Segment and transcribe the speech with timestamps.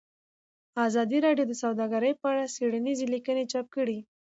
[0.87, 3.99] ازادي راډیو د سوداګري په اړه څېړنیزې لیکنې چاپ کړي.